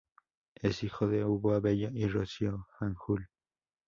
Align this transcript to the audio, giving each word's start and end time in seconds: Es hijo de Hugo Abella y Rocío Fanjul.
Es 0.55 0.83
hijo 0.83 1.05
de 1.07 1.23
Hugo 1.23 1.53
Abella 1.53 1.91
y 1.93 2.07
Rocío 2.07 2.65
Fanjul. 2.79 3.29